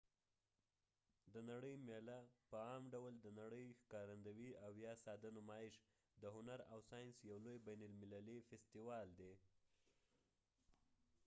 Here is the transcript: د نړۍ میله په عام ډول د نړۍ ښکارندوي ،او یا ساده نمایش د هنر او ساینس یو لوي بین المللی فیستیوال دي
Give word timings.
د 1.33 1.35
نړۍ 1.51 1.75
میله 1.87 2.19
په 2.49 2.55
عام 2.67 2.83
ډول 2.93 3.13
د 3.21 3.27
نړۍ 3.41 3.65
ښکارندوي 3.81 4.49
،او 4.65 4.71
یا 4.85 4.93
ساده 5.03 5.29
نمایش 5.37 5.75
د 6.21 6.23
هنر 6.35 6.59
او 6.71 6.79
ساینس 6.89 7.15
یو 7.29 7.37
لوي 7.45 7.59
بین 7.67 7.81
المللی 7.89 8.39
فیستیوال 8.49 9.07
دي 9.19 9.33